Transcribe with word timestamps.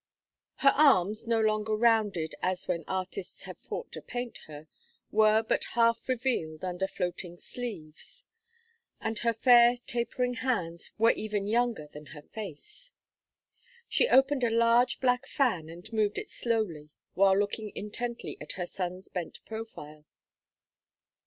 Her 0.55 0.73
arms, 0.75 1.27
no 1.27 1.39
longer 1.39 1.75
rounded 1.75 2.33
as 2.41 2.67
when 2.67 2.83
artists 2.87 3.43
had 3.43 3.59
fought 3.59 3.91
to 3.91 4.01
paint 4.01 4.39
her, 4.47 4.67
were 5.11 5.43
but 5.43 5.63
half 5.75 6.09
revealed 6.09 6.65
under 6.65 6.87
floating 6.87 7.37
sleeves, 7.37 8.25
and 8.99 9.19
her 9.19 9.31
fair 9.31 9.77
tapering 9.85 10.37
hands 10.41 10.89
were 10.97 11.11
even 11.11 11.45
younger 11.45 11.85
than 11.85 12.07
her 12.17 12.23
face. 12.23 12.93
She 13.87 14.09
opened 14.09 14.43
a 14.43 14.49
large 14.49 14.99
black 15.01 15.27
fan 15.27 15.69
and 15.69 15.93
moved 15.93 16.17
it 16.17 16.31
slowly 16.31 16.89
while 17.13 17.37
looking 17.37 17.71
intently 17.75 18.39
at 18.41 18.53
her 18.53 18.65
son's 18.65 19.07
bent 19.07 19.37
profile. 19.45 20.05